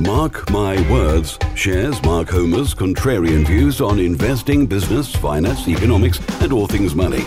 Mark 0.00 0.48
My 0.48 0.80
Words 0.90 1.38
shares 1.54 2.02
Mark 2.02 2.30
Homer's 2.30 2.72
contrarian 2.74 3.46
views 3.46 3.82
on 3.82 3.98
investing, 3.98 4.66
business, 4.66 5.14
finance, 5.14 5.68
economics, 5.68 6.18
and 6.40 6.54
all 6.54 6.66
things 6.66 6.94
money. 6.94 7.22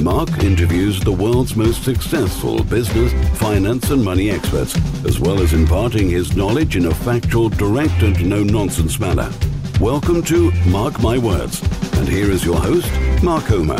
Mark 0.00 0.30
interviews 0.42 0.98
the 0.98 1.12
world's 1.12 1.56
most 1.56 1.84
successful 1.84 2.64
business, 2.64 3.12
finance, 3.38 3.90
and 3.90 4.02
money 4.02 4.30
experts, 4.30 4.74
as 5.04 5.20
well 5.20 5.40
as 5.40 5.52
imparting 5.52 6.08
his 6.08 6.34
knowledge 6.34 6.74
in 6.74 6.86
a 6.86 6.94
factual, 6.94 7.50
direct, 7.50 8.02
and 8.02 8.26
no 8.26 8.42
nonsense 8.42 8.98
manner. 8.98 9.30
Welcome 9.78 10.22
to 10.22 10.50
Mark 10.70 10.98
My 11.02 11.18
Words. 11.18 11.60
And 11.98 12.08
here 12.08 12.30
is 12.30 12.46
your 12.46 12.58
host, 12.58 12.90
Mark 13.22 13.44
Homer. 13.44 13.76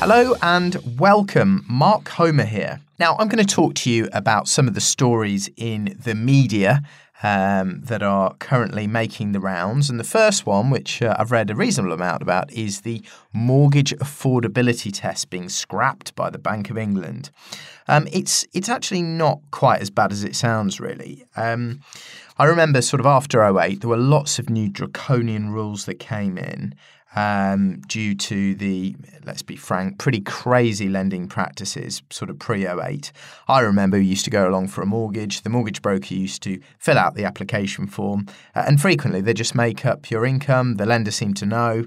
Hello 0.00 0.34
and 0.42 0.76
welcome. 0.98 1.64
Mark 1.68 2.08
Homer 2.08 2.44
here. 2.44 2.80
Now, 2.98 3.14
I'm 3.18 3.28
going 3.28 3.44
to 3.44 3.54
talk 3.54 3.74
to 3.74 3.90
you 3.90 4.08
about 4.12 4.48
some 4.48 4.66
of 4.66 4.74
the 4.74 4.80
stories 4.80 5.50
in 5.56 5.96
the 6.02 6.14
media 6.14 6.82
um, 7.22 7.80
that 7.82 8.02
are 8.02 8.34
currently 8.34 8.86
making 8.86 9.32
the 9.32 9.40
rounds. 9.40 9.88
And 9.88 9.98
the 9.98 10.04
first 10.04 10.46
one, 10.46 10.70
which 10.70 11.02
uh, 11.02 11.16
I've 11.18 11.32
read 11.32 11.50
a 11.50 11.54
reasonable 11.54 11.94
amount 11.94 12.22
about, 12.22 12.52
is 12.52 12.82
the 12.82 13.02
mortgage 13.32 13.94
affordability 13.96 14.90
test 14.92 15.30
being 15.30 15.48
scrapped 15.48 16.14
by 16.14 16.30
the 16.30 16.38
Bank 16.38 16.70
of 16.70 16.78
England. 16.78 17.30
Um, 17.88 18.08
it's 18.12 18.44
it's 18.52 18.68
actually 18.68 19.02
not 19.02 19.40
quite 19.50 19.80
as 19.80 19.90
bad 19.90 20.12
as 20.12 20.24
it 20.24 20.34
sounds, 20.34 20.80
really. 20.80 21.24
Um, 21.36 21.80
I 22.38 22.44
remember 22.44 22.82
sort 22.82 23.00
of 23.00 23.06
after 23.06 23.42
08, 23.42 23.80
there 23.80 23.90
were 23.90 23.96
lots 23.96 24.38
of 24.38 24.50
new 24.50 24.68
draconian 24.68 25.50
rules 25.50 25.86
that 25.86 25.98
came 25.98 26.36
in 26.36 26.74
um, 27.16 27.80
due 27.88 28.14
to 28.14 28.54
the, 28.54 28.94
let's 29.24 29.42
be 29.42 29.56
frank, 29.56 29.98
pretty 29.98 30.20
crazy 30.20 30.88
lending 30.88 31.26
practices 31.26 32.02
sort 32.10 32.30
of 32.30 32.38
pre 32.38 32.66
08. 32.66 33.10
I 33.48 33.60
remember 33.60 33.98
we 33.98 34.04
used 34.04 34.26
to 34.26 34.30
go 34.30 34.48
along 34.48 34.68
for 34.68 34.82
a 34.82 34.86
mortgage. 34.86 35.40
The 35.40 35.50
mortgage 35.50 35.80
broker 35.80 36.14
used 36.14 36.42
to 36.42 36.60
fill 36.78 36.98
out 36.98 37.14
the 37.14 37.24
application 37.24 37.86
form, 37.86 38.26
uh, 38.54 38.64
and 38.66 38.80
frequently 38.80 39.22
they 39.22 39.32
just 39.32 39.54
make 39.54 39.86
up 39.86 40.10
your 40.10 40.26
income. 40.26 40.74
The 40.76 40.86
lender 40.86 41.10
seemed 41.10 41.38
to 41.38 41.46
know, 41.46 41.86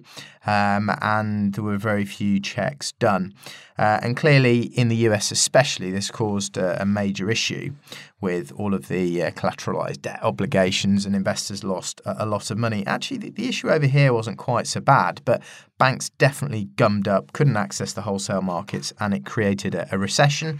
um, 0.49 0.89
and 1.01 1.53
there 1.53 1.63
were 1.63 1.77
very 1.77 2.05
few 2.05 2.39
checks 2.39 2.93
done. 2.93 3.35
Uh, 3.77 3.99
and 4.01 4.17
clearly, 4.17 4.61
in 4.61 4.87
the 4.87 4.95
US 5.07 5.31
especially, 5.31 5.91
this 5.91 6.09
caused 6.09 6.57
a, 6.57 6.81
a 6.81 6.85
major 6.85 7.29
issue 7.29 7.73
with 8.19 8.51
all 8.53 8.73
of 8.73 8.87
the 8.87 9.21
uh, 9.21 9.31
collateralized 9.31 10.01
debt 10.01 10.19
obligations, 10.23 11.05
and 11.05 11.15
investors 11.15 11.63
lost 11.63 12.01
a, 12.03 12.23
a 12.23 12.25
lot 12.25 12.49
of 12.49 12.57
money. 12.57 12.83
Actually, 12.87 13.17
the, 13.17 13.29
the, 13.29 13.47
issue 13.47 13.69
over 13.69 13.85
here 13.85 14.11
wasn't 14.11 14.39
quite 14.39 14.65
so 14.65 14.79
bad, 14.79 15.21
but 15.23 15.43
banks 15.77 16.09
definitely 16.17 16.65
gummed 16.75 17.07
up, 17.07 17.31
couldn't 17.31 17.55
access 17.55 17.93
the 17.93 18.01
wholesale 18.01 18.41
markets, 18.41 18.91
and 18.99 19.13
it 19.13 19.25
created 19.25 19.75
a, 19.75 19.87
a 19.93 19.99
recession. 19.99 20.59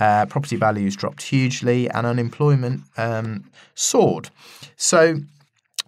Uh, 0.00 0.26
property 0.26 0.56
values 0.56 0.96
dropped 0.96 1.22
hugely, 1.22 1.88
and 1.90 2.06
unemployment 2.08 2.82
um, 2.96 3.44
soared. 3.76 4.30
So, 4.76 5.20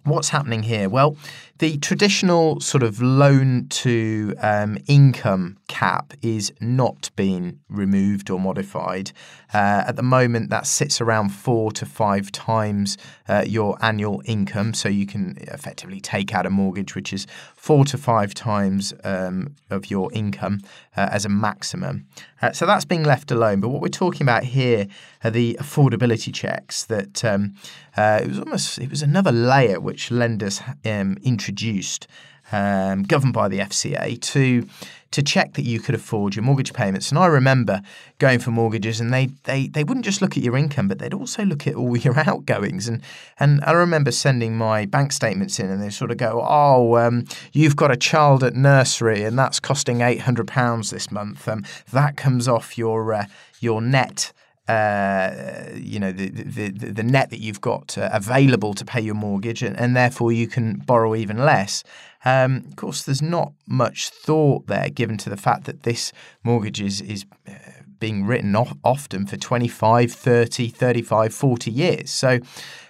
what's 0.05 0.29
happening 0.29 0.63
here? 0.63 0.87
Well, 0.87 1.17
the 1.61 1.77
traditional 1.77 2.59
sort 2.59 2.81
of 2.81 3.03
loan 3.03 3.67
to 3.69 4.33
um, 4.39 4.79
income 4.87 5.55
cap 5.67 6.11
is 6.23 6.51
not 6.59 7.11
being 7.15 7.59
removed 7.69 8.31
or 8.31 8.39
modified. 8.39 9.11
Uh, 9.53 9.83
at 9.85 9.95
the 9.95 10.01
moment, 10.01 10.49
that 10.49 10.65
sits 10.65 10.99
around 10.99 11.29
four 11.29 11.71
to 11.71 11.85
five 11.85 12.31
times 12.31 12.97
uh, 13.29 13.43
your 13.45 13.77
annual 13.81 14.23
income. 14.25 14.73
So 14.73 14.89
you 14.89 15.05
can 15.05 15.37
effectively 15.41 16.01
take 16.01 16.33
out 16.33 16.47
a 16.47 16.49
mortgage 16.49 16.95
which 16.95 17.13
is 17.13 17.27
four 17.55 17.85
to 17.85 17.97
five 17.97 18.33
times 18.33 18.91
um, 19.03 19.55
of 19.69 19.91
your 19.91 20.11
income 20.13 20.61
uh, 20.97 21.09
as 21.11 21.25
a 21.25 21.29
maximum. 21.29 22.07
Uh, 22.41 22.51
so 22.53 22.65
that's 22.65 22.85
being 22.85 23.03
left 23.03 23.29
alone. 23.29 23.59
But 23.59 23.69
what 23.69 23.83
we're 23.83 23.89
talking 23.89 24.23
about 24.23 24.45
here 24.45 24.87
are 25.23 25.29
the 25.29 25.57
affordability 25.59 26.33
checks 26.33 26.85
that 26.85 27.23
um, 27.23 27.53
uh, 27.95 28.21
it 28.23 28.29
was 28.29 28.39
almost 28.39 28.79
it 28.79 28.89
was 28.89 29.03
another 29.03 29.31
layer 29.31 29.79
which 29.79 30.09
lenders 30.09 30.59
um, 30.85 31.17
introduced 31.21 31.50
introduced, 31.51 32.07
um, 32.51 33.03
governed 33.03 33.33
by 33.33 33.47
the 33.47 33.59
FCA, 33.59 34.19
to 34.21 34.67
to 35.11 35.21
check 35.21 35.55
that 35.55 35.63
you 35.63 35.77
could 35.81 35.93
afford 35.93 36.37
your 36.37 36.43
mortgage 36.43 36.71
payments. 36.71 37.09
And 37.09 37.19
I 37.19 37.25
remember 37.25 37.81
going 38.17 38.39
for 38.39 38.51
mortgages, 38.51 39.01
and 39.01 39.13
they 39.13 39.27
they 39.43 39.67
they 39.67 39.83
wouldn't 39.83 40.05
just 40.05 40.21
look 40.21 40.37
at 40.37 40.43
your 40.43 40.57
income, 40.57 40.87
but 40.87 40.99
they'd 40.99 41.13
also 41.13 41.43
look 41.43 41.67
at 41.67 41.75
all 41.75 41.97
your 42.05 42.17
outgoings. 42.19 42.87
And 42.87 43.01
and 43.39 43.63
I 43.65 43.73
remember 43.73 44.11
sending 44.11 44.57
my 44.57 44.85
bank 44.85 45.11
statements 45.11 45.59
in, 45.59 45.69
and 45.69 45.81
they 45.81 45.89
sort 45.89 46.11
of 46.11 46.17
go, 46.17 46.45
"Oh, 46.47 46.97
um, 46.97 47.25
you've 47.51 47.75
got 47.75 47.91
a 47.91 47.97
child 47.97 48.43
at 48.43 48.55
nursery, 48.55 49.23
and 49.23 49.37
that's 49.37 49.59
costing 49.59 50.01
eight 50.01 50.21
hundred 50.21 50.47
pounds 50.47 50.89
this 50.89 51.11
month. 51.11 51.47
Um, 51.47 51.65
that 51.91 52.15
comes 52.17 52.47
off 52.47 52.77
your 52.77 53.13
uh, 53.13 53.25
your 53.59 53.81
net." 53.81 54.31
Uh, 54.67 55.71
you 55.73 55.99
know 55.99 56.11
the, 56.11 56.29
the, 56.29 56.69
the 56.69 57.03
net 57.03 57.31
that 57.31 57.39
you've 57.39 57.59
got 57.61 57.97
uh, 57.97 58.09
available 58.13 58.73
to 58.75 58.85
pay 58.85 59.01
your 59.01 59.15
mortgage, 59.15 59.63
and, 59.63 59.77
and, 59.77 59.95
therefore 59.95 60.31
you 60.31 60.47
can 60.47 60.75
borrow 60.85 61.15
even 61.15 61.39
less. 61.39 61.83
Um, 62.23 62.57
of 62.69 62.75
course, 62.75 63.03
there's 63.03 63.23
not 63.23 63.53
much 63.67 64.09
thought 64.09 64.67
there 64.67 64.89
given 64.89 65.17
to 65.17 65.29
the 65.31 65.35
fact 65.35 65.65
that 65.65 65.83
this 65.83 66.13
mortgage 66.43 66.79
is 66.79 67.01
is 67.01 67.25
uh, 67.47 67.53
being 68.01 68.25
written 68.25 68.55
off 68.55 68.73
often 68.83 69.25
for 69.25 69.37
25, 69.37 70.11
30, 70.11 70.67
35, 70.67 71.33
40 71.33 71.71
years. 71.71 72.09
So, 72.09 72.39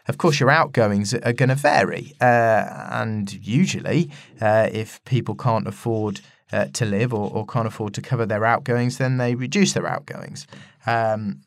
of 0.08 0.18
course, 0.18 0.40
your 0.40 0.50
outgoings 0.50 1.14
are 1.14 1.34
going 1.34 1.50
to 1.50 1.56
vary, 1.56 2.14
uh, 2.20 2.88
and 2.92 3.32
usually, 3.46 4.10
uh, 4.42 4.70
if 4.72 5.04
people 5.06 5.36
can't 5.36 5.68
afford 5.68 6.22
uh, 6.52 6.66
to 6.74 6.86
live 6.86 7.14
or, 7.14 7.32
or, 7.32 7.46
can't 7.46 7.68
afford 7.68 7.94
to 7.94 8.02
cover 8.02 8.26
their 8.26 8.46
outgoings, 8.46 8.98
then 8.98 9.18
they 9.18 9.36
reduce 9.36 9.74
their 9.74 9.88
outgoings. 9.88 10.48
Um, 10.86 11.42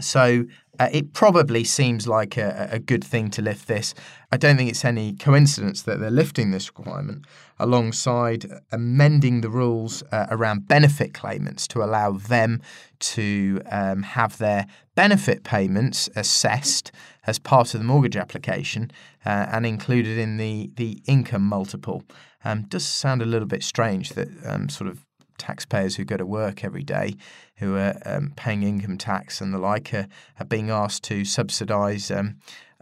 so 0.00 0.44
uh, 0.80 0.88
it 0.92 1.12
probably 1.12 1.62
seems 1.62 2.08
like 2.08 2.38
a, 2.38 2.68
a, 2.72 2.78
good 2.78 3.04
thing 3.04 3.28
to 3.28 3.42
lift 3.42 3.68
this. 3.68 3.94
I 4.32 4.38
don't 4.38 4.56
think 4.56 4.70
it's 4.70 4.84
any 4.84 5.12
coincidence 5.12 5.82
that 5.82 6.00
they're 6.00 6.10
lifting 6.10 6.52
this 6.52 6.68
requirement 6.68 7.26
alongside 7.58 8.46
amending 8.72 9.42
the 9.42 9.50
rules 9.50 10.02
uh, 10.10 10.26
around 10.30 10.66
benefit 10.66 11.12
claimants 11.12 11.68
to 11.68 11.82
allow 11.82 12.12
them 12.12 12.62
to 13.00 13.60
um, 13.70 14.02
have 14.02 14.38
their 14.38 14.66
benefit 14.94 15.44
payments 15.44 16.08
assessed 16.16 16.92
as 17.26 17.38
part 17.38 17.74
of 17.74 17.80
the 17.80 17.86
mortgage 17.86 18.16
application 18.16 18.90
uh, 19.26 19.46
and 19.50 19.66
included 19.66 20.16
in 20.16 20.38
the, 20.38 20.70
the 20.76 21.02
income 21.06 21.42
multiple. 21.42 22.02
Um, 22.42 22.62
does 22.62 22.86
sound 22.86 23.20
a 23.20 23.26
little 23.26 23.48
bit 23.48 23.62
strange 23.62 24.10
that 24.10 24.28
um, 24.46 24.70
sort 24.70 24.88
of 24.88 25.04
taxpayers 25.40 25.96
who 25.96 26.04
go 26.04 26.16
to 26.16 26.26
work 26.26 26.62
every 26.64 26.84
day, 26.84 27.16
who 27.56 27.76
are 27.76 27.96
um, 28.06 28.32
paying 28.36 28.62
income 28.62 28.98
tax 28.98 29.40
and 29.40 29.52
the 29.52 29.58
like, 29.58 29.92
are, 29.92 30.06
are 30.38 30.46
being 30.46 30.70
asked 30.70 31.02
to 31.04 31.24
subsidise 31.24 32.10
um, 32.10 32.36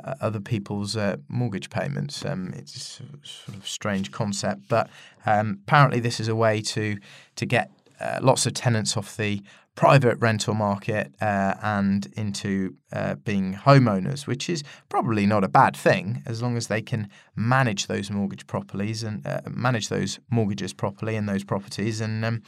uh, 0.04 0.14
other 0.20 0.40
people's 0.40 0.96
uh, 0.96 1.16
mortgage 1.28 1.70
payments. 1.70 2.24
Um, 2.24 2.52
it's 2.56 2.76
a 2.76 2.80
sort 3.26 3.56
of 3.56 3.66
strange 3.66 4.12
concept, 4.12 4.68
but 4.68 4.88
um, 5.26 5.60
apparently 5.66 6.00
this 6.00 6.20
is 6.20 6.28
a 6.28 6.36
way 6.36 6.60
to 6.62 6.98
to 7.36 7.46
get 7.46 7.70
uh, 8.00 8.18
lots 8.22 8.46
of 8.46 8.54
tenants 8.54 8.96
off 8.96 9.16
the 9.16 9.42
private 9.78 10.18
rental 10.18 10.54
market 10.54 11.14
uh, 11.20 11.54
and 11.62 12.08
into 12.16 12.74
uh, 12.92 13.14
being 13.14 13.54
homeowners, 13.54 14.26
which 14.26 14.50
is 14.50 14.64
probably 14.88 15.24
not 15.24 15.44
a 15.44 15.48
bad 15.48 15.76
thing 15.76 16.20
as 16.26 16.42
long 16.42 16.56
as 16.56 16.66
they 16.66 16.82
can 16.82 17.08
manage 17.36 17.86
those 17.86 18.10
mortgage 18.10 18.44
properties 18.48 19.04
and 19.04 19.24
uh, 19.24 19.40
manage 19.48 19.88
those 19.88 20.18
mortgages 20.30 20.72
properly 20.72 21.14
in 21.14 21.26
those 21.26 21.44
properties 21.44 22.00
and 22.00 22.24
um, 22.24 22.42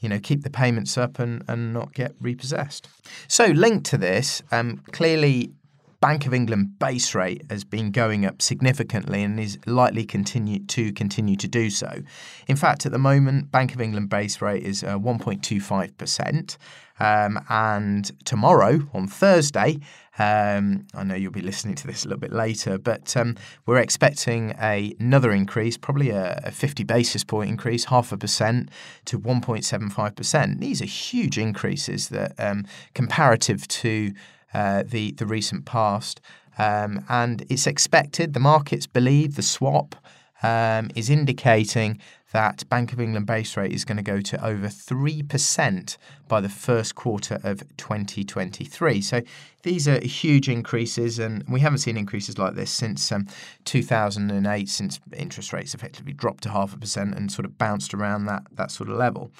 you 0.00 0.08
know 0.08 0.20
keep 0.20 0.42
the 0.42 0.50
payments 0.50 0.98
up 0.98 1.18
and, 1.18 1.42
and 1.48 1.72
not 1.72 1.94
get 1.94 2.14
repossessed. 2.20 2.88
So 3.26 3.46
linked 3.46 3.86
to 3.86 3.96
this, 3.96 4.42
um, 4.52 4.82
clearly 4.92 5.52
Bank 6.00 6.26
of 6.26 6.34
England 6.34 6.78
base 6.78 7.14
rate 7.14 7.42
has 7.50 7.64
been 7.64 7.90
going 7.90 8.26
up 8.26 8.42
significantly 8.42 9.22
and 9.22 9.40
is 9.40 9.58
likely 9.66 10.04
continue 10.04 10.60
to 10.66 10.92
continue 10.92 11.36
to 11.36 11.48
do 11.48 11.70
so. 11.70 12.02
In 12.46 12.56
fact, 12.56 12.86
at 12.86 12.92
the 12.92 12.98
moment, 12.98 13.50
Bank 13.50 13.74
of 13.74 13.80
England 13.80 14.08
base 14.08 14.42
rate 14.42 14.62
is 14.62 14.84
uh, 14.84 14.98
1.25%. 14.98 16.56
Um, 16.98 17.38
and 17.48 18.10
tomorrow, 18.24 18.88
on 18.94 19.06
Thursday, 19.06 19.78
um, 20.18 20.86
I 20.94 21.04
know 21.04 21.14
you'll 21.14 21.32
be 21.32 21.42
listening 21.42 21.74
to 21.76 21.86
this 21.86 22.04
a 22.04 22.08
little 22.08 22.20
bit 22.20 22.32
later, 22.32 22.78
but 22.78 23.14
um, 23.16 23.36
we're 23.66 23.78
expecting 23.78 24.54
a, 24.60 24.94
another 24.98 25.32
increase, 25.32 25.76
probably 25.76 26.10
a, 26.10 26.40
a, 26.44 26.50
50 26.50 26.84
basis 26.84 27.22
point 27.22 27.50
increase, 27.50 27.86
half 27.86 28.12
a 28.12 28.16
percent 28.16 28.70
to 29.06 29.18
1.75%. 29.18 30.60
These 30.60 30.80
are 30.80 30.86
huge 30.86 31.36
increases 31.36 32.08
that, 32.08 32.32
um, 32.38 32.64
comparative 32.94 33.68
to 33.68 34.12
uh, 34.54 34.82
the 34.86 35.12
the 35.12 35.26
recent 35.26 35.64
past, 35.64 36.20
um, 36.58 37.04
and 37.08 37.44
it's 37.48 37.66
expected. 37.66 38.32
The 38.32 38.40
markets 38.40 38.86
believe 38.86 39.36
the 39.36 39.42
swap 39.42 39.94
um, 40.42 40.90
is 40.94 41.10
indicating 41.10 42.00
that 42.32 42.68
Bank 42.68 42.92
of 42.92 43.00
England 43.00 43.26
base 43.26 43.56
rate 43.56 43.72
is 43.72 43.84
going 43.84 43.96
to 43.96 44.02
go 44.02 44.20
to 44.20 44.44
over 44.44 44.66
3% 44.66 45.96
by 46.28 46.40
the 46.40 46.48
first 46.48 46.94
quarter 46.94 47.38
of 47.42 47.62
2023. 47.78 49.00
So 49.00 49.22
these 49.62 49.88
are 49.88 49.98
huge 50.00 50.48
increases, 50.48 51.18
and 51.18 51.44
we 51.48 51.60
haven't 51.60 51.78
seen 51.78 51.96
increases 51.96 52.36
like 52.36 52.54
this 52.54 52.70
since 52.70 53.10
um, 53.10 53.26
2008, 53.64 54.68
since 54.68 55.00
interest 55.16 55.52
rates 55.52 55.74
effectively 55.74 56.12
dropped 56.12 56.42
to 56.42 56.50
half 56.50 56.74
a 56.74 56.78
percent 56.78 57.14
and 57.14 57.32
sort 57.32 57.46
of 57.46 57.56
bounced 57.56 57.94
around 57.94 58.26
that, 58.26 58.42
that 58.52 58.70
sort 58.70 58.90
of 58.90 58.96
level. 58.96 59.30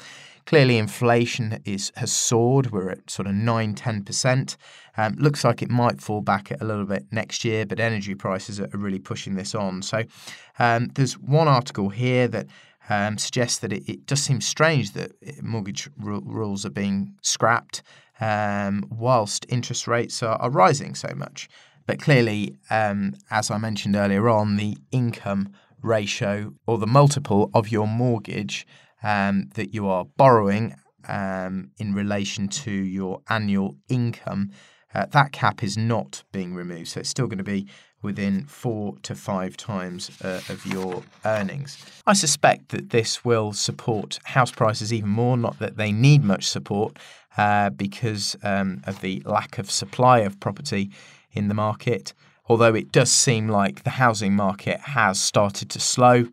Clearly, 0.46 0.78
inflation 0.78 1.60
is 1.64 1.90
has 1.96 2.12
soared. 2.12 2.70
We're 2.70 2.90
at 2.90 3.10
sort 3.10 3.26
of 3.26 3.34
9 3.34 3.74
10%. 3.74 4.56
Um, 4.96 5.16
looks 5.18 5.42
like 5.42 5.60
it 5.60 5.70
might 5.70 6.00
fall 6.00 6.20
back 6.20 6.52
a 6.60 6.64
little 6.64 6.84
bit 6.84 7.04
next 7.10 7.44
year, 7.44 7.66
but 7.66 7.80
energy 7.80 8.14
prices 8.14 8.60
are 8.60 8.68
really 8.72 9.00
pushing 9.00 9.34
this 9.34 9.56
on. 9.56 9.82
So 9.82 10.04
um, 10.60 10.90
there's 10.94 11.18
one 11.18 11.48
article 11.48 11.88
here 11.88 12.28
that 12.28 12.46
um, 12.88 13.18
suggests 13.18 13.58
that 13.58 13.72
it, 13.72 13.88
it, 13.88 14.06
just 14.06 14.24
seems 14.24 14.46
strange 14.46 14.92
that 14.92 15.10
mortgage 15.42 15.90
r- 16.04 16.20
rules 16.22 16.64
are 16.64 16.70
being 16.70 17.16
scrapped 17.22 17.82
um, 18.20 18.86
whilst 18.88 19.44
interest 19.48 19.88
rates 19.88 20.22
are, 20.22 20.36
are, 20.36 20.50
rising 20.50 20.94
so 20.94 21.12
much. 21.16 21.48
But 21.86 22.00
clearly, 22.00 22.56
um, 22.70 23.14
as 23.30 23.50
I 23.50 23.58
mentioned 23.58 23.96
earlier 23.96 24.28
on, 24.28 24.56
the 24.56 24.78
income 24.92 25.50
ratio 25.82 26.54
or 26.66 26.78
the 26.78 26.86
multiple 26.86 27.50
of 27.52 27.70
your 27.70 27.88
mortgage 27.88 28.66
um, 29.02 29.50
that 29.54 29.74
you 29.74 29.88
are 29.88 30.04
borrowing 30.16 30.74
um, 31.08 31.70
in 31.78 31.94
relation 31.94 32.48
to 32.48 32.70
your 32.70 33.20
annual 33.28 33.76
income, 33.88 34.50
uh, 34.94 35.06
that 35.06 35.32
cap 35.32 35.62
is 35.62 35.76
not 35.76 36.24
being 36.32 36.54
removed. 36.54 36.88
So 36.88 37.00
it's 37.00 37.08
still 37.08 37.26
going 37.26 37.38
to 37.38 37.44
be 37.44 37.68
within 38.02 38.44
four 38.46 38.94
to 39.02 39.14
five 39.14 39.56
times 39.56 40.10
uh, 40.22 40.40
of 40.48 40.64
your 40.64 41.02
earnings. 41.24 41.84
I 42.06 42.12
suspect 42.12 42.68
that 42.70 42.90
this 42.90 43.24
will 43.24 43.52
support 43.52 44.18
house 44.24 44.52
prices 44.52 44.92
even 44.92 45.10
more, 45.10 45.36
not 45.36 45.58
that 45.58 45.76
they 45.76 45.92
need 45.92 46.22
much 46.24 46.46
support 46.46 46.98
uh, 47.36 47.70
because 47.70 48.36
um, 48.42 48.82
of 48.84 49.00
the 49.00 49.22
lack 49.26 49.58
of 49.58 49.70
supply 49.70 50.20
of 50.20 50.40
property 50.40 50.90
in 51.32 51.48
the 51.48 51.54
market. 51.54 52.14
Although 52.48 52.74
it 52.74 52.92
does 52.92 53.10
seem 53.10 53.48
like 53.48 53.82
the 53.82 53.90
housing 53.90 54.34
market 54.34 54.80
has 54.80 55.20
started 55.20 55.68
to 55.70 55.80
slow 55.80 56.28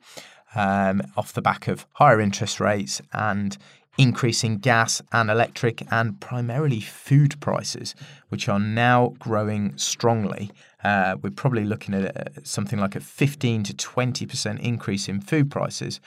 um, 0.56 1.02
off 1.18 1.34
the 1.34 1.42
back 1.42 1.68
of 1.68 1.86
higher 1.94 2.20
interest 2.20 2.60
rates 2.60 3.02
and 3.12 3.58
increasing 3.98 4.58
gas 4.58 5.02
and 5.12 5.30
electric 5.30 5.84
and 5.92 6.20
primarily 6.20 6.80
food 6.80 7.40
prices, 7.40 7.94
which 8.30 8.50
are 8.50 8.60
now 8.60 9.14
growing 9.20 9.78
strongly. 9.78 10.52
Uh, 10.84 11.16
we're 11.22 11.30
probably 11.30 11.64
looking 11.64 11.94
at 11.94 12.18
uh, 12.18 12.42
something 12.44 12.80
like 12.80 12.96
a 12.96 13.00
15 13.00 13.64
to 13.64 13.74
20% 13.74 14.60
increase 14.60 15.08
in 15.08 15.22
food 15.22 15.52
prices 15.52 16.00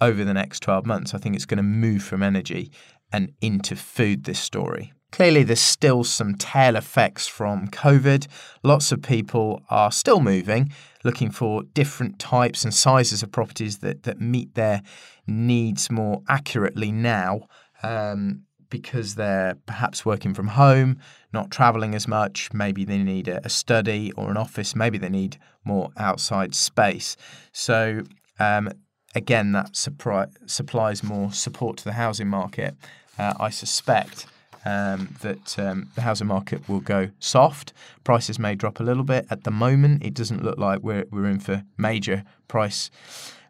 over 0.00 0.24
the 0.24 0.34
next 0.34 0.60
12 0.60 0.86
months. 0.86 1.14
I 1.14 1.18
think 1.18 1.34
it's 1.34 1.46
going 1.46 1.58
to 1.58 1.62
move 1.62 2.02
from 2.02 2.22
energy 2.22 2.70
and 3.12 3.32
into 3.40 3.74
food, 3.74 4.24
this 4.24 4.38
story. 4.38 4.92
Clearly, 5.12 5.42
there's 5.42 5.60
still 5.60 6.04
some 6.04 6.36
tail 6.36 6.76
effects 6.76 7.26
from 7.26 7.68
COVID. 7.68 8.26
Lots 8.62 8.92
of 8.92 9.02
people 9.02 9.62
are 9.68 9.90
still 9.90 10.20
moving, 10.20 10.72
looking 11.04 11.30
for 11.30 11.64
different 11.74 12.18
types 12.18 12.64
and 12.64 12.72
sizes 12.72 13.22
of 13.22 13.32
properties 13.32 13.78
that, 13.78 14.04
that 14.04 14.20
meet 14.20 14.54
their 14.54 14.82
needs 15.26 15.90
more 15.90 16.22
accurately 16.28 16.92
now 16.92 17.42
um, 17.82 18.42
because 18.68 19.16
they're 19.16 19.56
perhaps 19.66 20.06
working 20.06 20.32
from 20.32 20.48
home, 20.48 20.98
not 21.32 21.50
traveling 21.50 21.94
as 21.94 22.06
much. 22.06 22.52
Maybe 22.52 22.84
they 22.84 22.98
need 22.98 23.26
a, 23.26 23.44
a 23.44 23.48
study 23.48 24.12
or 24.12 24.30
an 24.30 24.36
office. 24.36 24.76
Maybe 24.76 24.96
they 24.96 25.08
need 25.08 25.38
more 25.64 25.90
outside 25.96 26.54
space. 26.54 27.16
So, 27.52 28.02
um, 28.38 28.70
again, 29.16 29.50
that 29.52 29.74
supplies 29.74 31.02
more 31.02 31.32
support 31.32 31.78
to 31.78 31.84
the 31.84 31.94
housing 31.94 32.28
market. 32.28 32.76
Uh, 33.18 33.34
I 33.40 33.50
suspect 33.50 34.26
um, 34.64 35.16
that 35.22 35.58
um, 35.58 35.88
the 35.94 36.02
housing 36.02 36.26
market 36.26 36.68
will 36.68 36.80
go 36.80 37.10
soft. 37.18 37.72
Prices 38.04 38.38
may 38.38 38.54
drop 38.54 38.80
a 38.80 38.82
little 38.82 39.04
bit. 39.04 39.26
At 39.30 39.44
the 39.44 39.50
moment, 39.50 40.04
it 40.04 40.14
doesn't 40.14 40.42
look 40.42 40.58
like 40.58 40.80
we're, 40.80 41.06
we're 41.10 41.26
in 41.26 41.40
for 41.40 41.64
major 41.76 42.24
price 42.48 42.90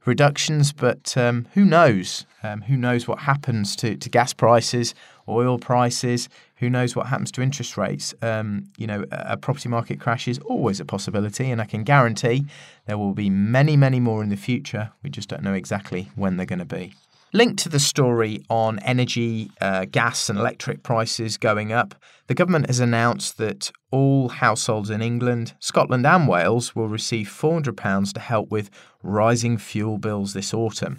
reductions, 0.04 0.72
but 0.72 1.16
um, 1.16 1.46
who 1.54 1.64
knows? 1.64 2.26
Um, 2.42 2.62
who 2.62 2.76
knows 2.76 3.06
what 3.06 3.20
happens 3.20 3.76
to, 3.76 3.96
to 3.96 4.08
gas 4.08 4.32
prices, 4.32 4.94
oil 5.28 5.58
prices? 5.58 6.28
Who 6.56 6.70
knows 6.70 6.96
what 6.96 7.06
happens 7.06 7.30
to 7.32 7.42
interest 7.42 7.76
rates? 7.76 8.14
Um, 8.22 8.64
you 8.76 8.86
know, 8.86 9.04
a 9.10 9.36
property 9.36 9.68
market 9.68 10.00
crash 10.00 10.26
is 10.26 10.38
always 10.40 10.80
a 10.80 10.84
possibility, 10.84 11.50
and 11.50 11.60
I 11.60 11.64
can 11.64 11.84
guarantee 11.84 12.46
there 12.86 12.98
will 12.98 13.14
be 13.14 13.30
many, 13.30 13.76
many 13.76 14.00
more 14.00 14.22
in 14.22 14.30
the 14.30 14.36
future. 14.36 14.92
We 15.02 15.10
just 15.10 15.28
don't 15.28 15.42
know 15.42 15.54
exactly 15.54 16.10
when 16.16 16.36
they're 16.36 16.46
going 16.46 16.60
to 16.60 16.64
be. 16.64 16.94
Linked 17.32 17.62
to 17.62 17.68
the 17.68 17.78
story 17.78 18.42
on 18.50 18.80
energy, 18.80 19.52
uh, 19.60 19.84
gas, 19.84 20.28
and 20.28 20.36
electric 20.36 20.82
prices 20.82 21.36
going 21.36 21.72
up, 21.72 21.94
the 22.26 22.34
government 22.34 22.66
has 22.66 22.80
announced 22.80 23.38
that 23.38 23.70
all 23.92 24.30
households 24.30 24.90
in 24.90 25.00
England, 25.00 25.54
Scotland, 25.60 26.04
and 26.04 26.26
Wales 26.26 26.74
will 26.74 26.88
receive 26.88 27.28
£400 27.28 28.12
to 28.14 28.20
help 28.20 28.50
with 28.50 28.68
rising 29.04 29.58
fuel 29.58 29.96
bills 29.96 30.32
this 30.32 30.52
autumn. 30.52 30.98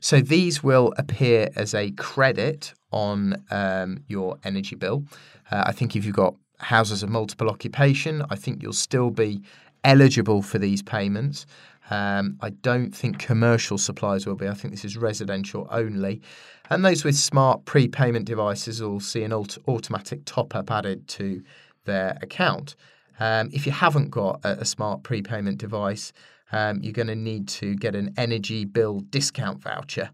So 0.00 0.20
these 0.20 0.62
will 0.62 0.92
appear 0.98 1.48
as 1.56 1.74
a 1.74 1.92
credit 1.92 2.74
on 2.90 3.42
um, 3.50 4.04
your 4.06 4.36
energy 4.44 4.76
bill. 4.76 5.04
Uh, 5.50 5.64
I 5.66 5.72
think 5.72 5.96
if 5.96 6.04
you've 6.04 6.14
got 6.14 6.34
houses 6.58 7.02
of 7.02 7.08
multiple 7.08 7.48
occupation, 7.48 8.22
I 8.28 8.36
think 8.36 8.62
you'll 8.62 8.74
still 8.74 9.10
be 9.10 9.40
eligible 9.82 10.42
for 10.42 10.58
these 10.58 10.82
payments. 10.82 11.46
Um, 11.90 12.36
I 12.40 12.50
don't 12.50 12.92
think 12.92 13.18
commercial 13.18 13.76
suppliers 13.76 14.26
will 14.26 14.36
be. 14.36 14.48
I 14.48 14.54
think 14.54 14.72
this 14.72 14.84
is 14.84 14.96
residential 14.96 15.66
only. 15.70 16.22
And 16.70 16.84
those 16.84 17.04
with 17.04 17.16
smart 17.16 17.64
prepayment 17.64 18.26
devices 18.26 18.80
will 18.80 19.00
see 19.00 19.24
an 19.24 19.32
aut- 19.32 19.58
automatic 19.66 20.24
top 20.24 20.54
up 20.54 20.70
added 20.70 21.08
to 21.08 21.42
their 21.84 22.16
account. 22.22 22.76
Um, 23.18 23.50
if 23.52 23.66
you 23.66 23.72
haven't 23.72 24.10
got 24.10 24.40
a, 24.44 24.60
a 24.60 24.64
smart 24.64 25.02
prepayment 25.02 25.58
device, 25.58 26.12
um, 26.52 26.80
you're 26.82 26.92
going 26.92 27.08
to 27.08 27.16
need 27.16 27.48
to 27.48 27.74
get 27.74 27.94
an 27.94 28.14
energy 28.16 28.64
bill 28.64 29.00
discount 29.00 29.62
voucher 29.62 30.10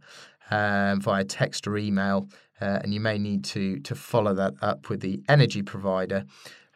um, 0.50 1.00
via 1.00 1.24
text 1.24 1.66
or 1.66 1.76
email, 1.76 2.28
uh, 2.60 2.80
and 2.82 2.94
you 2.94 3.00
may 3.00 3.18
need 3.18 3.44
to 3.44 3.78
to 3.80 3.94
follow 3.94 4.34
that 4.34 4.54
up 4.62 4.88
with 4.88 5.00
the 5.00 5.20
energy 5.28 5.62
provider 5.62 6.24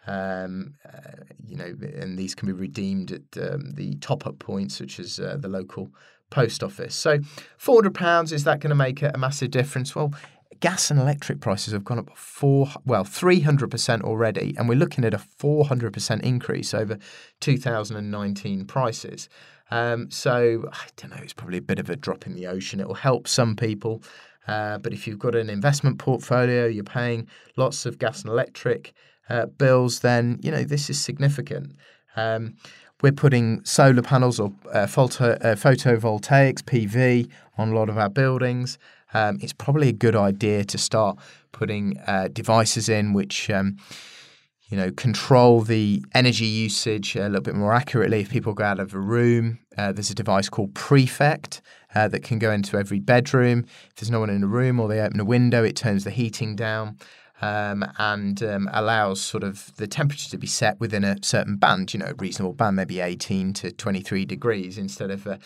um, 0.06 0.74
uh, 0.86 1.24
you 1.46 1.56
know, 1.56 1.74
and 2.00 2.18
these 2.18 2.34
can 2.34 2.46
be 2.46 2.52
redeemed 2.52 3.12
at 3.12 3.52
um, 3.52 3.72
the 3.74 3.94
top-up 3.96 4.38
points, 4.38 4.76
such 4.76 4.98
as 4.98 5.18
uh, 5.18 5.36
the 5.38 5.48
local 5.48 5.90
post 6.30 6.62
office. 6.62 6.94
So, 6.94 7.18
four 7.58 7.76
hundred 7.76 7.94
pounds 7.94 8.32
is 8.32 8.44
that 8.44 8.60
going 8.60 8.70
to 8.70 8.76
make 8.76 9.02
a, 9.02 9.10
a 9.14 9.18
massive 9.18 9.50
difference? 9.50 9.94
Well, 9.94 10.12
gas 10.60 10.90
and 10.90 11.00
electric 11.00 11.40
prices 11.40 11.72
have 11.72 11.84
gone 11.84 11.98
up 11.98 12.16
four, 12.16 12.68
well, 12.84 13.04
three 13.04 13.40
hundred 13.40 13.70
percent 13.70 14.02
already, 14.02 14.54
and 14.56 14.68
we're 14.68 14.78
looking 14.78 15.04
at 15.04 15.14
a 15.14 15.18
four 15.18 15.66
hundred 15.66 15.92
percent 15.92 16.22
increase 16.22 16.72
over 16.72 16.98
two 17.40 17.56
thousand 17.56 17.96
and 17.96 18.10
nineteen 18.10 18.64
prices. 18.64 19.28
Um, 19.72 20.10
so 20.10 20.68
I 20.72 20.86
don't 20.96 21.10
know, 21.10 21.22
it's 21.22 21.32
probably 21.32 21.58
a 21.58 21.62
bit 21.62 21.78
of 21.78 21.90
a 21.90 21.96
drop 21.96 22.26
in 22.26 22.34
the 22.34 22.46
ocean. 22.46 22.80
It 22.80 22.88
will 22.88 22.94
help 22.94 23.28
some 23.28 23.54
people. 23.54 24.02
Uh, 24.48 24.78
but 24.78 24.92
if 24.92 25.06
you've 25.06 25.18
got 25.18 25.36
an 25.36 25.48
investment 25.48 25.98
portfolio, 25.98 26.66
you're 26.66 26.82
paying 26.82 27.28
lots 27.56 27.86
of 27.86 27.98
gas 27.98 28.22
and 28.22 28.30
electric, 28.30 28.92
uh, 29.30 29.46
bills, 29.46 30.00
then 30.00 30.38
you 30.42 30.50
know 30.50 30.64
this 30.64 30.90
is 30.90 31.00
significant. 31.00 31.72
Um, 32.16 32.56
we're 33.02 33.12
putting 33.12 33.64
solar 33.64 34.02
panels 34.02 34.38
or 34.38 34.52
uh, 34.72 34.86
photo, 34.86 35.32
uh, 35.32 35.54
photovoltaics 35.54 36.62
(PV) 36.62 37.30
on 37.56 37.70
a 37.70 37.74
lot 37.74 37.88
of 37.88 37.96
our 37.96 38.10
buildings. 38.10 38.78
Um, 39.14 39.38
it's 39.40 39.52
probably 39.52 39.88
a 39.88 39.92
good 39.92 40.16
idea 40.16 40.64
to 40.64 40.78
start 40.78 41.18
putting 41.52 41.98
uh, 42.06 42.28
devices 42.32 42.88
in 42.88 43.12
which 43.12 43.48
um, 43.50 43.76
you 44.68 44.76
know 44.76 44.90
control 44.90 45.62
the 45.62 46.04
energy 46.12 46.44
usage 46.46 47.16
a 47.16 47.28
little 47.28 47.40
bit 47.40 47.54
more 47.54 47.72
accurately. 47.72 48.20
If 48.20 48.30
people 48.30 48.52
go 48.52 48.64
out 48.64 48.80
of 48.80 48.92
a 48.94 48.98
room, 48.98 49.60
uh, 49.78 49.92
there's 49.92 50.10
a 50.10 50.14
device 50.14 50.48
called 50.48 50.74
Prefect. 50.74 51.62
Uh, 51.92 52.06
that 52.06 52.22
can 52.22 52.38
go 52.38 52.52
into 52.52 52.78
every 52.78 53.00
bedroom. 53.00 53.64
If 53.88 53.96
there's 53.96 54.12
no 54.12 54.20
one 54.20 54.30
in 54.30 54.42
the 54.42 54.46
room 54.46 54.78
or 54.78 54.86
they 54.86 55.00
open 55.00 55.18
a 55.18 55.24
window, 55.24 55.64
it 55.64 55.74
turns 55.74 56.04
the 56.04 56.12
heating 56.12 56.54
down 56.54 56.98
um, 57.40 57.84
and 57.98 58.42
um, 58.42 58.68
allows 58.72 59.20
sort 59.20 59.42
of 59.42 59.74
the 59.76 59.86
temperature 59.86 60.28
to 60.30 60.38
be 60.38 60.46
set 60.46 60.78
within 60.80 61.04
a 61.04 61.16
certain 61.22 61.56
band, 61.56 61.94
you 61.94 62.00
know, 62.00 62.06
a 62.06 62.14
reasonable 62.14 62.52
band, 62.52 62.76
maybe 62.76 63.00
18 63.00 63.52
to 63.54 63.72
23 63.72 64.24
degrees 64.24 64.78
instead 64.78 65.10
of, 65.10 65.26
uh, 65.26 65.38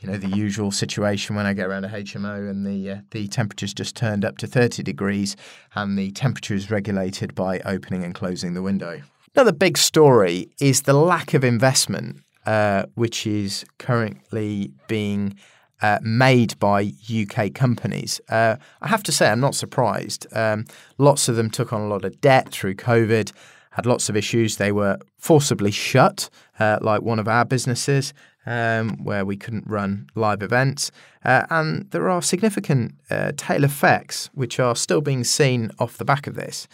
you 0.00 0.08
know, 0.08 0.16
the 0.16 0.28
usual 0.28 0.70
situation 0.70 1.36
when 1.36 1.46
I 1.46 1.52
go 1.52 1.66
around 1.66 1.84
a 1.84 1.88
HMO 1.88 2.48
and 2.48 2.66
the 2.66 2.90
uh, 2.90 2.96
the 3.10 3.28
temperature's 3.28 3.74
just 3.74 3.96
turned 3.96 4.24
up 4.24 4.38
to 4.38 4.46
30 4.46 4.82
degrees 4.82 5.36
and 5.74 5.98
the 5.98 6.10
temperature 6.12 6.54
is 6.54 6.70
regulated 6.70 7.34
by 7.34 7.60
opening 7.60 8.04
and 8.04 8.14
closing 8.14 8.54
the 8.54 8.62
window. 8.62 9.02
Another 9.34 9.52
big 9.52 9.78
story 9.78 10.48
is 10.60 10.82
the 10.82 10.92
lack 10.92 11.34
of 11.34 11.44
investment, 11.44 12.22
uh, 12.46 12.84
which 12.94 13.26
is 13.26 13.64
currently 13.78 14.72
being 14.88 15.36
uh, 15.82 15.98
made 16.02 16.58
by 16.58 16.92
UK 17.10 17.54
companies. 17.54 18.20
Uh, 18.28 18.56
I 18.80 18.88
have 18.88 19.02
to 19.04 19.12
say, 19.12 19.30
I'm 19.30 19.40
not 19.40 19.54
surprised. 19.54 20.26
Um, 20.32 20.66
lots 20.98 21.28
of 21.28 21.36
them 21.36 21.50
took 21.50 21.72
on 21.72 21.80
a 21.80 21.88
lot 21.88 22.04
of 22.04 22.20
debt 22.20 22.50
through 22.50 22.74
COVID, 22.74 23.32
had 23.72 23.86
lots 23.86 24.08
of 24.08 24.16
issues. 24.16 24.56
They 24.56 24.72
were 24.72 24.98
forcibly 25.18 25.70
shut, 25.70 26.28
uh, 26.58 26.78
like 26.80 27.02
one 27.02 27.18
of 27.18 27.28
our 27.28 27.44
businesses, 27.44 28.12
um, 28.46 29.04
where 29.04 29.24
we 29.24 29.36
couldn't 29.36 29.66
run 29.66 30.08
live 30.14 30.42
events. 30.42 30.90
Uh, 31.24 31.44
and 31.50 31.90
there 31.90 32.08
are 32.08 32.22
significant 32.22 32.94
uh, 33.10 33.32
tail 33.36 33.64
effects 33.64 34.30
which 34.34 34.58
are 34.58 34.74
still 34.74 35.00
being 35.00 35.24
seen 35.24 35.70
off 35.78 35.98
the 35.98 36.04
back 36.04 36.26
of 36.26 36.34
this. 36.34 36.66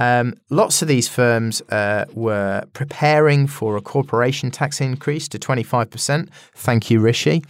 Um, 0.00 0.34
lots 0.48 0.80
of 0.80 0.88
these 0.88 1.08
firms 1.08 1.60
uh, 1.70 2.04
were 2.12 2.64
preparing 2.72 3.46
for 3.46 3.76
a 3.76 3.80
corporation 3.80 4.50
tax 4.50 4.80
increase 4.80 5.26
to 5.28 5.38
25%. 5.38 6.28
Thank 6.54 6.90
you, 6.90 7.00
Rishi. 7.00 7.42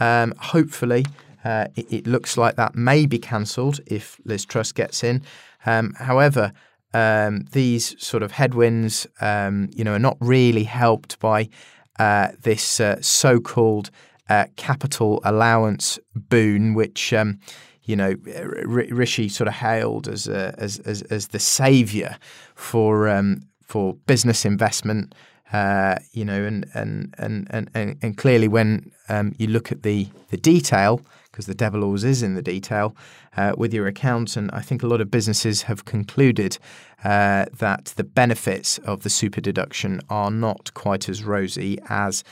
Um, 0.00 0.34
hopefully, 0.38 1.04
Uh, 1.44 1.66
it, 1.74 1.92
it, 1.92 2.06
looks 2.06 2.36
like 2.36 2.54
that 2.54 2.74
may 2.76 3.04
be 3.04 3.18
cancelled 3.18 3.80
if 3.86 4.20
Liz 4.24 4.44
Truss 4.44 4.70
gets 4.72 5.02
in. 5.02 5.22
Um, 5.66 5.92
however, 5.94 6.52
um, 6.94 7.46
these 7.50 7.96
sort 7.98 8.22
of 8.22 8.32
headwinds, 8.32 9.06
um, 9.20 9.68
you 9.74 9.82
know, 9.82 9.92
are 9.92 9.98
not 9.98 10.16
really 10.20 10.64
helped 10.64 11.18
by 11.18 11.48
uh, 11.98 12.28
this 12.42 12.80
uh, 12.80 13.00
so-called 13.00 13.90
uh, 14.28 14.44
capital 14.56 15.20
allowance 15.24 15.98
boon, 16.14 16.74
which 16.74 17.12
um, 17.12 17.38
you 17.82 17.96
know 17.96 18.14
Rishi 18.64 19.28
sort 19.28 19.48
of 19.48 19.54
hailed 19.54 20.06
as 20.06 20.28
as, 20.28 20.78
as, 20.80 21.02
as 21.10 21.28
the 21.28 21.38
saviour 21.40 22.16
for 22.54 23.08
um, 23.08 23.40
for 23.66 23.94
business 24.06 24.44
investment. 24.44 25.14
Uh, 25.52 25.96
you 26.12 26.24
know, 26.24 26.44
and 26.44 26.66
and, 26.74 27.14
and 27.18 27.68
and 27.74 27.98
and 28.00 28.16
clearly 28.16 28.48
when 28.48 28.90
um, 29.08 29.34
you 29.38 29.46
look 29.46 29.70
at 29.70 29.82
the 29.82 30.08
the 30.30 30.36
detail, 30.36 31.02
because 31.30 31.46
the 31.46 31.54
devil 31.54 31.84
always 31.84 32.04
is 32.04 32.22
in 32.22 32.34
the 32.34 32.42
detail, 32.42 32.96
uh, 33.36 33.52
with 33.56 33.74
your 33.74 33.86
accountant, 33.86 34.50
I 34.52 34.62
think 34.62 34.82
a 34.82 34.86
lot 34.86 35.00
of 35.00 35.10
businesses 35.10 35.62
have 35.62 35.84
concluded 35.84 36.58
uh, 37.04 37.46
that 37.58 37.86
the 37.96 38.04
benefits 38.04 38.78
of 38.78 39.02
the 39.02 39.10
super 39.10 39.40
deduction 39.40 40.00
are 40.08 40.30
not 40.30 40.72
quite 40.74 41.08
as 41.08 41.24
rosy 41.24 41.78
as 41.88 42.24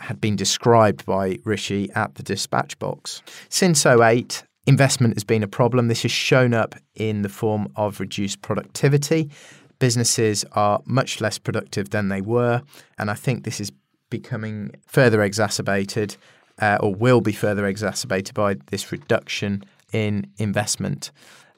had 0.00 0.20
been 0.20 0.36
described 0.36 1.04
by 1.04 1.38
Rishi 1.44 1.90
at 1.92 2.14
the 2.14 2.22
dispatch 2.22 2.78
box. 2.78 3.22
Since 3.48 3.84
08, 3.84 4.44
investment 4.66 5.14
has 5.14 5.24
been 5.24 5.42
a 5.42 5.48
problem. 5.48 5.88
This 5.88 6.02
has 6.02 6.12
shown 6.12 6.54
up 6.54 6.74
in 6.94 7.22
the 7.22 7.28
form 7.28 7.72
of 7.74 8.00
reduced 8.00 8.42
productivity. 8.42 9.30
Businesses 9.78 10.44
are 10.52 10.80
much 10.84 11.20
less 11.20 11.38
productive 11.38 11.90
than 11.90 12.08
they 12.08 12.20
were, 12.20 12.62
and 12.98 13.10
I 13.10 13.14
think 13.14 13.44
this 13.44 13.60
is 13.60 13.72
becoming 14.10 14.70
further 14.86 15.22
exacerbated 15.22 16.16
uh, 16.60 16.78
or 16.80 16.94
will 16.94 17.20
be 17.20 17.32
further 17.32 17.66
exacerbated 17.66 18.34
by 18.34 18.56
this 18.70 18.90
reduction 18.90 19.62
in 19.92 20.26
investment. 20.38 21.10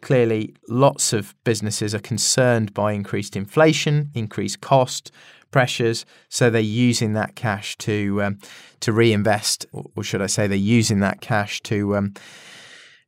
Clearly, 0.03 0.55
lots 0.69 1.13
of 1.13 1.35
businesses 1.45 1.95
are 1.95 2.01
concerned 2.01 2.73
by 2.73 2.93
increased 2.93 3.37
inflation, 3.37 4.11
increased 4.15 4.61
cost, 4.61 5.13
pressures. 5.51 6.07
So 6.29 6.49
they're 6.49 6.61
using 6.61 7.13
that 7.15 7.35
cash 7.35 7.77
to 7.79 8.23
um, 8.23 8.39
to 8.81 8.93
reinvest, 8.93 9.67
or 9.73 10.03
should 10.03 10.23
I 10.23 10.27
say, 10.27 10.47
they're 10.47 10.57
using 10.57 11.01
that 11.01 11.21
cash 11.21 11.61
to 11.63 11.97
um, 11.97 12.15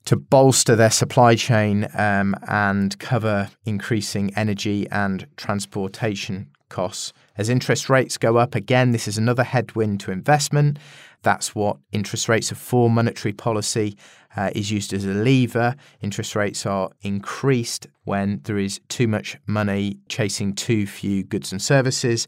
to 0.04 0.16
bolster 0.16 0.74
their 0.76 0.90
supply 0.90 1.34
chain 1.34 1.88
um, 1.94 2.34
and 2.48 2.98
cover 2.98 3.50
increasing 3.64 4.34
energy 4.34 4.88
and 4.90 5.26
transportation 5.36 6.50
costs. 6.68 7.12
As 7.36 7.48
interest 7.48 7.88
rates 7.88 8.18
go 8.18 8.36
up, 8.36 8.54
again, 8.54 8.92
this 8.92 9.06
is 9.06 9.18
another 9.18 9.44
headwind 9.44 10.00
to 10.00 10.10
investment. 10.10 10.78
That's 11.22 11.54
what 11.54 11.76
interest 11.92 12.28
rates 12.28 12.50
are 12.50 12.56
for. 12.56 12.90
Monetary 12.90 13.32
policy 13.32 13.96
uh, 14.36 14.50
is 14.54 14.70
used 14.70 14.92
as 14.92 15.04
a 15.04 15.12
lever. 15.12 15.76
Interest 16.00 16.34
rates 16.34 16.66
are 16.66 16.90
increased 17.02 17.86
when 18.04 18.40
there 18.44 18.58
is 18.58 18.80
too 18.88 19.06
much 19.06 19.36
money 19.46 20.00
chasing 20.08 20.54
too 20.54 20.86
few 20.86 21.22
goods 21.22 21.52
and 21.52 21.62
services, 21.62 22.26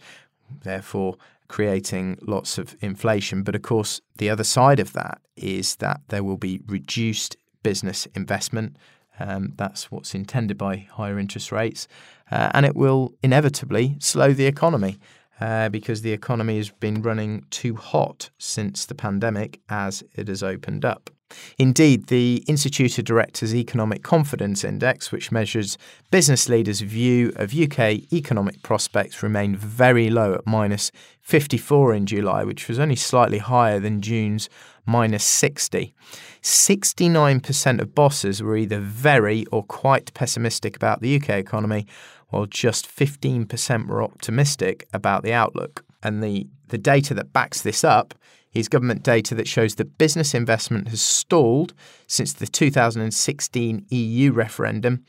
therefore 0.62 1.16
creating 1.48 2.18
lots 2.22 2.56
of 2.58 2.76
inflation. 2.80 3.42
But 3.42 3.54
of 3.54 3.62
course, 3.62 4.00
the 4.18 4.30
other 4.30 4.44
side 4.44 4.80
of 4.80 4.92
that 4.92 5.20
is 5.36 5.76
that 5.76 6.00
there 6.08 6.22
will 6.22 6.36
be 6.36 6.60
reduced 6.66 7.36
business 7.64 8.06
investment. 8.14 8.76
Um, 9.18 9.54
that's 9.56 9.90
what's 9.90 10.14
intended 10.14 10.56
by 10.56 10.76
higher 10.92 11.18
interest 11.18 11.50
rates. 11.50 11.88
Uh, 12.30 12.50
and 12.54 12.64
it 12.64 12.76
will 12.76 13.12
inevitably 13.22 13.96
slow 13.98 14.32
the 14.32 14.46
economy. 14.46 14.98
Uh, 15.40 15.68
because 15.68 16.02
the 16.02 16.12
economy 16.12 16.58
has 16.58 16.70
been 16.70 17.02
running 17.02 17.44
too 17.50 17.74
hot 17.74 18.30
since 18.38 18.86
the 18.86 18.94
pandemic 18.94 19.60
as 19.68 20.04
it 20.14 20.28
has 20.28 20.44
opened 20.44 20.84
up. 20.84 21.10
Indeed, 21.58 22.06
the 22.06 22.44
Institute 22.46 22.98
of 22.98 23.04
Directors 23.04 23.54
Economic 23.54 24.02
Confidence 24.02 24.64
Index, 24.64 25.10
which 25.10 25.32
measures 25.32 25.78
business 26.10 26.48
leaders' 26.48 26.80
view 26.80 27.32
of 27.36 27.54
UK 27.54 28.12
economic 28.12 28.62
prospects, 28.62 29.22
remained 29.22 29.58
very 29.58 30.10
low 30.10 30.34
at 30.34 30.46
minus 30.46 30.92
54 31.20 31.94
in 31.94 32.06
July, 32.06 32.44
which 32.44 32.68
was 32.68 32.78
only 32.78 32.96
slightly 32.96 33.38
higher 33.38 33.80
than 33.80 34.00
June's 34.02 34.48
minus 34.86 35.24
60. 35.24 35.94
69% 36.42 37.80
of 37.80 37.94
bosses 37.94 38.42
were 38.42 38.56
either 38.56 38.78
very 38.78 39.46
or 39.46 39.62
quite 39.62 40.12
pessimistic 40.14 40.76
about 40.76 41.00
the 41.00 41.16
UK 41.16 41.30
economy, 41.30 41.86
while 42.28 42.46
just 42.46 42.86
15% 42.86 43.86
were 43.86 44.02
optimistic 44.02 44.86
about 44.92 45.22
the 45.22 45.32
outlook. 45.32 45.84
And 46.02 46.22
the, 46.22 46.46
the 46.68 46.78
data 46.78 47.14
that 47.14 47.32
backs 47.32 47.62
this 47.62 47.84
up 47.84 48.14
is 48.52 48.68
government 48.68 49.02
data 49.02 49.34
that 49.34 49.48
shows 49.48 49.74
that 49.76 49.98
business 49.98 50.34
investment 50.34 50.88
has 50.88 51.00
stalled 51.00 51.74
since 52.06 52.32
the 52.32 52.46
2016 52.46 53.86
EU 53.88 54.32
referendum. 54.32 55.04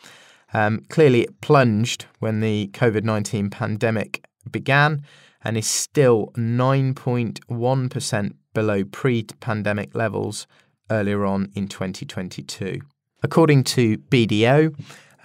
Um, 0.54 0.84
clearly, 0.90 1.22
it 1.22 1.42
plunged 1.42 2.06
when 2.20 2.40
the 2.40 2.70
COVID 2.74 3.04
19 3.04 3.50
pandemic 3.50 4.26
began 4.50 5.04
and 5.46 5.56
is 5.58 5.68
still 5.68 6.32
9.1% 6.36 8.34
below 8.54 8.84
pre 8.84 9.24
pandemic 9.40 9.96
levels 9.96 10.48
earlier 10.90 11.24
on 11.26 11.52
in 11.56 11.68
2022. 11.68 12.82
According 13.24 13.64
to 13.64 13.98
BDO, 13.98 14.78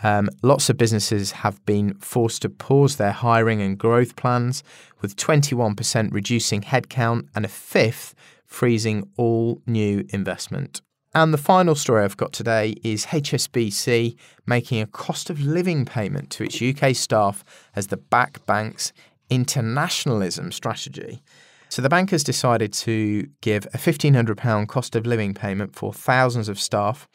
um, 0.03 0.31
lots 0.43 0.71
of 0.71 0.77
businesses 0.77 1.33
have 1.33 1.65
been 1.67 1.95
forced 1.95 2.43
to 2.43 2.49
pause 2.49 2.97
their 2.97 3.13
hiring 3.13 3.61
and 3.61 3.77
growth 3.77 4.17
plans, 4.17 4.63
with 5.01 5.17
21% 5.17 6.13
reducing 6.13 6.63
headcount 6.63 7.29
and 7.35 7.45
a 7.45 7.49
fifth 7.49 8.15
freezing 8.47 9.09
all 9.17 9.61
new 9.67 10.05
investment. 10.11 10.81
And 11.13 11.35
the 11.35 11.39
final 11.39 11.75
story 11.75 12.05
I've 12.05 12.17
got 12.17 12.33
today 12.33 12.77
is 12.85 13.07
HSBC 13.07 14.17
making 14.47 14.81
a 14.81 14.87
cost 14.87 15.29
of 15.29 15.41
living 15.41 15.85
payment 15.85 16.31
to 16.31 16.45
its 16.45 16.63
UK 16.63 16.95
staff 16.95 17.45
as 17.75 17.89
the 17.89 17.97
back 17.97 18.45
bank's 18.47 18.93
internationalism 19.31 20.53
strategy. 20.53 21.23
So 21.69 21.81
the 21.81 21.89
bank 21.89 22.11
has 22.11 22.25
decided 22.25 22.73
to 22.75 23.29
give 23.41 23.67
a 23.67 23.79
£1,500 23.79 24.69
cost 24.69 24.97
of 24.97 25.07
living 25.07 25.35
payment 25.35 25.77
for 25.77 25.93
thousands 25.93 26.49
of 26.49 26.59
staff 26.59 27.09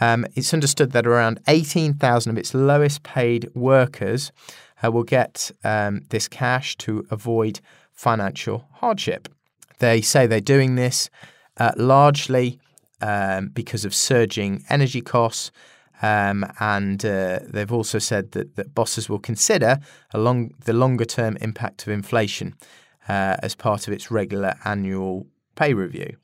um, 0.00 0.26
it's 0.34 0.54
understood 0.54 0.92
that 0.92 1.06
around 1.06 1.40
18,000 1.46 2.30
of 2.30 2.38
its 2.38 2.54
lowest 2.54 3.02
paid 3.02 3.48
workers 3.54 4.32
uh, 4.82 4.90
will 4.90 5.04
get 5.04 5.50
um, 5.62 6.00
this 6.08 6.26
cash 6.26 6.76
to 6.78 7.06
avoid 7.10 7.60
financial 7.92 8.66
hardship. 8.72 9.28
They 9.78 10.00
say 10.00 10.26
they're 10.26 10.40
doing 10.40 10.74
this 10.74 11.10
uh, 11.58 11.72
largely 11.76 12.58
um, 13.02 13.48
because 13.48 13.84
of 13.84 13.94
surging 13.94 14.64
energy 14.70 15.02
costs. 15.02 15.50
Um, 16.02 16.50
and 16.60 17.04
uh, 17.04 17.40
they've 17.44 17.72
also 17.72 17.98
said 17.98 18.32
that, 18.32 18.56
that 18.56 18.74
bosses 18.74 19.08
will 19.08 19.18
consider 19.18 19.78
along 20.14 20.54
the 20.64 20.72
longer 20.72 21.04
term 21.04 21.36
impact 21.40 21.82
of 21.82 21.88
inflation 21.92 22.54
uh, 23.08 23.36
as 23.42 23.54
part 23.54 23.86
of 23.86 23.92
its 23.92 24.10
regular 24.10 24.54
annual 24.64 25.26
pay 25.56 25.74
review. 25.74 26.16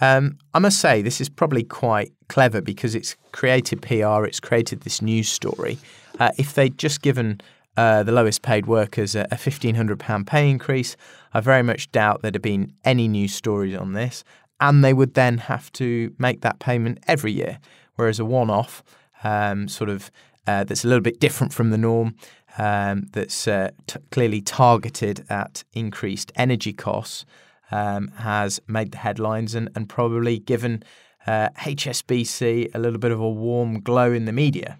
Um, 0.00 0.38
I 0.54 0.58
must 0.58 0.80
say, 0.80 1.02
this 1.02 1.20
is 1.20 1.28
probably 1.28 1.62
quite 1.62 2.12
clever 2.28 2.60
because 2.60 2.94
it's 2.94 3.16
created 3.32 3.82
PR, 3.82 4.24
it's 4.24 4.40
created 4.40 4.80
this 4.80 5.02
news 5.02 5.28
story. 5.28 5.78
Uh, 6.18 6.30
if 6.38 6.54
they'd 6.54 6.76
just 6.78 7.02
given 7.02 7.40
uh, 7.76 8.02
the 8.02 8.12
lowest 8.12 8.42
paid 8.42 8.66
workers 8.66 9.14
a, 9.14 9.22
a 9.30 9.36
£1,500 9.36 10.26
pay 10.26 10.50
increase, 10.50 10.96
I 11.34 11.40
very 11.40 11.62
much 11.62 11.92
doubt 11.92 12.22
there'd 12.22 12.34
have 12.34 12.42
been 12.42 12.72
any 12.84 13.08
news 13.08 13.34
stories 13.34 13.76
on 13.76 13.92
this. 13.92 14.24
And 14.58 14.84
they 14.84 14.92
would 14.92 15.14
then 15.14 15.38
have 15.38 15.72
to 15.72 16.14
make 16.18 16.42
that 16.42 16.58
payment 16.58 16.98
every 17.06 17.32
year. 17.32 17.58
Whereas 17.96 18.18
a 18.18 18.24
one 18.24 18.50
off, 18.50 18.82
um, 19.24 19.68
sort 19.68 19.90
of, 19.90 20.10
uh, 20.46 20.64
that's 20.64 20.84
a 20.84 20.88
little 20.88 21.02
bit 21.02 21.20
different 21.20 21.52
from 21.52 21.70
the 21.70 21.78
norm, 21.78 22.16
um, 22.58 23.06
that's 23.12 23.46
uh, 23.46 23.70
t- 23.86 24.00
clearly 24.10 24.40
targeted 24.40 25.24
at 25.28 25.64
increased 25.72 26.32
energy 26.36 26.72
costs 26.72 27.24
um, 27.70 28.08
has 28.18 28.60
made 28.66 28.92
the 28.92 28.98
headlines 28.98 29.54
and, 29.54 29.70
and 29.74 29.88
probably 29.88 30.38
given 30.38 30.82
uh, 31.26 31.50
HSBC 31.58 32.74
a 32.74 32.78
little 32.78 32.98
bit 32.98 33.12
of 33.12 33.20
a 33.20 33.30
warm 33.30 33.80
glow 33.80 34.12
in 34.12 34.24
the 34.24 34.32
media. 34.32 34.78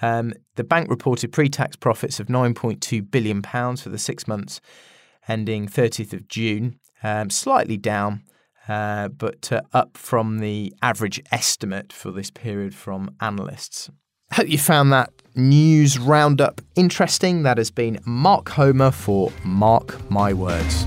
Um, 0.00 0.32
the 0.56 0.64
bank 0.64 0.90
reported 0.90 1.32
pre 1.32 1.48
tax 1.48 1.76
profits 1.76 2.18
of 2.18 2.26
£9.2 2.26 3.10
billion 3.10 3.42
for 3.42 3.88
the 3.88 3.98
six 3.98 4.26
months 4.26 4.60
ending 5.28 5.68
30th 5.68 6.12
of 6.12 6.26
June, 6.26 6.78
um, 7.02 7.30
slightly 7.30 7.76
down, 7.76 8.22
uh, 8.68 9.08
but 9.08 9.52
uh, 9.52 9.62
up 9.72 9.96
from 9.96 10.38
the 10.38 10.72
average 10.82 11.22
estimate 11.30 11.92
for 11.92 12.10
this 12.10 12.30
period 12.30 12.74
from 12.74 13.14
analysts. 13.20 13.90
Hope 14.32 14.48
you 14.48 14.58
found 14.58 14.92
that 14.92 15.10
news 15.34 15.98
roundup 15.98 16.60
interesting. 16.74 17.42
That 17.42 17.58
has 17.58 17.70
been 17.70 17.98
Mark 18.06 18.48
Homer 18.50 18.90
for 18.90 19.30
Mark 19.44 20.10
My 20.10 20.32
Words. 20.32 20.86